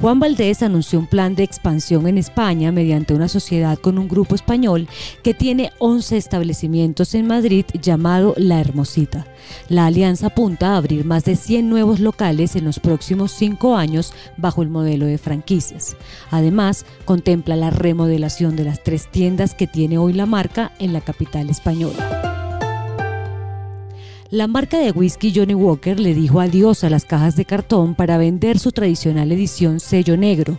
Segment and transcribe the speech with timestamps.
[0.00, 4.34] Juan Valdés anunció un plan de expansión en España mediante una sociedad con un grupo
[4.34, 4.88] español
[5.22, 9.26] que tiene 11 establecimientos en Madrid llamado La Hermosita.
[9.68, 14.14] La alianza apunta a abrir más de 100 nuevos locales en los próximos cinco años
[14.38, 15.98] bajo el modelo de franquicias.
[16.30, 21.02] Además, contempla la remodelación de las tres tiendas que tiene hoy la marca en la
[21.02, 22.29] capital española.
[24.30, 28.16] La marca de whisky Johnny Walker le dijo adiós a las cajas de cartón para
[28.16, 30.56] vender su tradicional edición sello negro.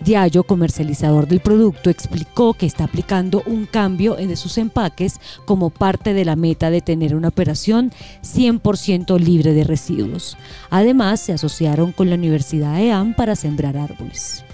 [0.00, 6.14] Diallo, comercializador del producto, explicó que está aplicando un cambio en sus empaques como parte
[6.14, 7.92] de la meta de tener una operación
[8.22, 10.38] 100% libre de residuos.
[10.70, 14.44] Además, se asociaron con la Universidad EAM para sembrar árboles.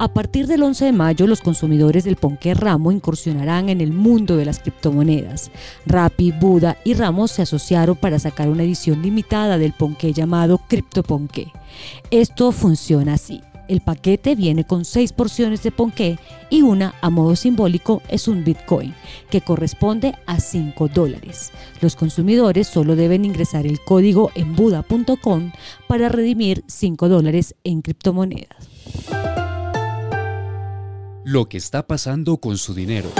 [0.00, 4.38] A partir del 11 de mayo, los consumidores del Ponqué Ramo incursionarán en el mundo
[4.38, 5.50] de las criptomonedas.
[5.84, 11.52] Rappi, Buda y Ramos se asociaron para sacar una edición limitada del Ponqué llamado CryptoPonqué.
[12.10, 13.42] Esto funciona así.
[13.68, 18.42] El paquete viene con seis porciones de ponqué y una, a modo simbólico, es un
[18.42, 18.94] Bitcoin,
[19.28, 21.52] que corresponde a 5 dólares.
[21.82, 25.52] Los consumidores solo deben ingresar el código en buda.com
[25.86, 28.79] para redimir 5 dólares en criptomonedas
[31.24, 33.10] lo que está pasando con su dinero.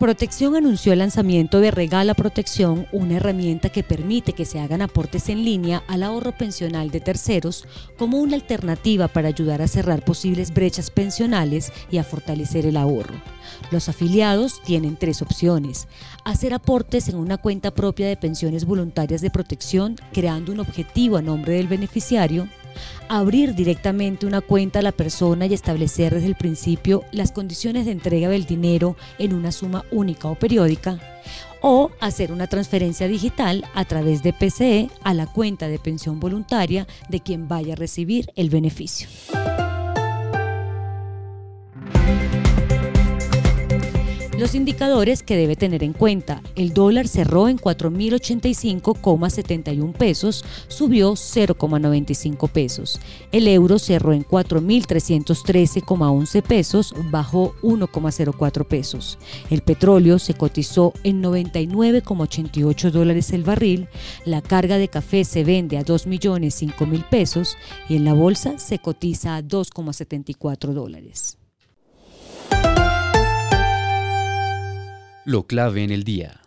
[0.00, 5.28] Protección anunció el lanzamiento de Regala Protección, una herramienta que permite que se hagan aportes
[5.28, 7.66] en línea al ahorro pensional de terceros
[7.98, 13.20] como una alternativa para ayudar a cerrar posibles brechas pensionales y a fortalecer el ahorro.
[13.70, 15.86] Los afiliados tienen tres opciones.
[16.24, 21.22] Hacer aportes en una cuenta propia de pensiones voluntarias de protección, creando un objetivo a
[21.22, 22.48] nombre del beneficiario,
[23.08, 27.92] abrir directamente una cuenta a la persona y establecer desde el principio las condiciones de
[27.92, 30.98] entrega del dinero en una suma única o periódica,
[31.60, 36.86] o hacer una transferencia digital a través de PCE a la cuenta de pensión voluntaria
[37.08, 39.08] de quien vaya a recibir el beneficio.
[44.40, 46.42] Los indicadores que debe tener en cuenta.
[46.56, 52.98] El dólar cerró en 4.085,71 pesos, subió 0,95 pesos.
[53.32, 59.18] El euro cerró en 4.313,11 pesos, bajó 1,04 pesos.
[59.50, 63.88] El petróleo se cotizó en 99,88 dólares el barril.
[64.24, 67.58] La carga de café se vende a 2.005.000 pesos
[67.90, 71.36] y en la bolsa se cotiza a 2,74 dólares.
[75.30, 76.39] Lo clave en el día.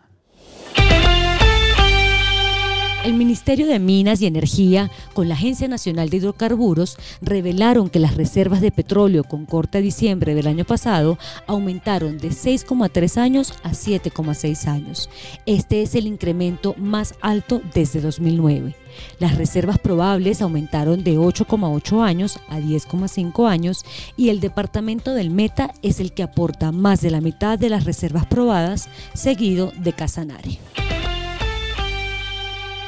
[3.04, 8.16] El Ministerio de Minas y Energía, con la Agencia Nacional de Hidrocarburos, revelaron que las
[8.16, 13.72] reservas de petróleo con corte a diciembre del año pasado aumentaron de 6,3 años a
[13.72, 15.10] 7,6 años.
[15.46, 18.74] Este es el incremento más alto desde 2009.
[19.20, 23.84] Las reservas probables aumentaron de 8,8 años a 10,5 años
[24.16, 27.84] y el departamento del Meta es el que aporta más de la mitad de las
[27.84, 30.83] reservas probadas, seguido de Casanare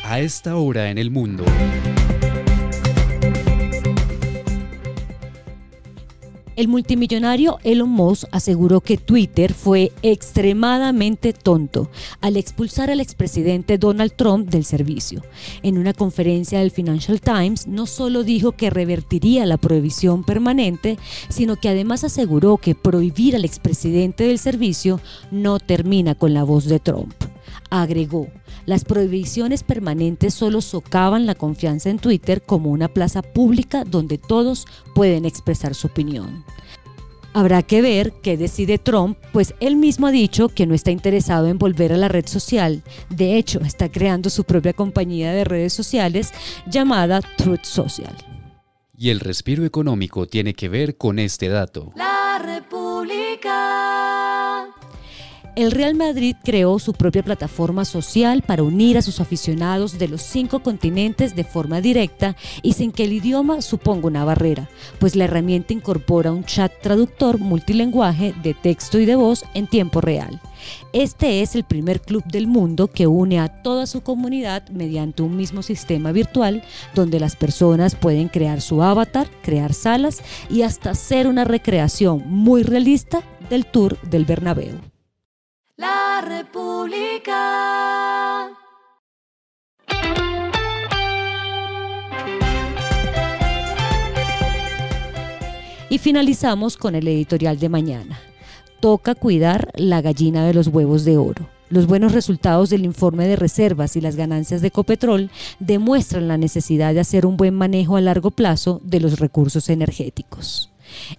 [0.07, 1.43] a esta hora en el mundo.
[6.55, 11.89] El multimillonario Elon Musk aseguró que Twitter fue extremadamente tonto
[12.21, 15.21] al expulsar al expresidente Donald Trump del servicio.
[15.63, 21.57] En una conferencia del Financial Times no solo dijo que revertiría la prohibición permanente, sino
[21.57, 25.01] que además aseguró que prohibir al expresidente del servicio
[25.31, 27.15] no termina con la voz de Trump.
[27.69, 28.27] Agregó,
[28.65, 34.65] las prohibiciones permanentes solo socavan la confianza en Twitter como una plaza pública donde todos
[34.93, 36.43] pueden expresar su opinión.
[37.33, 41.47] Habrá que ver qué decide Trump, pues él mismo ha dicho que no está interesado
[41.47, 42.81] en volver a la red social.
[43.09, 46.31] De hecho, está creando su propia compañía de redes sociales
[46.65, 48.15] llamada Truth Social.
[48.97, 51.91] Y el respiro económico tiene que ver con este dato.
[51.97, 52.14] La
[55.55, 60.21] El Real Madrid creó su propia plataforma social para unir a sus aficionados de los
[60.21, 64.67] cinco continentes de forma directa y sin que el idioma suponga una barrera,
[64.99, 70.01] pues la herramienta incorpora un chat traductor multilingüe de texto y de voz en tiempo
[70.01, 70.41] real.
[70.91, 75.37] Este es el primer club del mundo que une a toda su comunidad mediante un
[75.37, 76.63] mismo sistema virtual
[76.93, 82.63] donde las personas pueden crear su avatar, crear salas y hasta hacer una recreación muy
[82.63, 84.94] realista del tour del Bernabéu.
[86.21, 87.35] República.
[95.89, 98.19] Y finalizamos con el editorial de mañana.
[98.79, 101.47] Toca cuidar la gallina de los huevos de oro.
[101.69, 106.93] Los buenos resultados del informe de reservas y las ganancias de Copetrol demuestran la necesidad
[106.93, 110.71] de hacer un buen manejo a largo plazo de los recursos energéticos.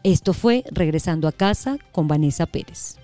[0.02, 2.96] Esto fue Regresando a casa con Vanessa Pérez.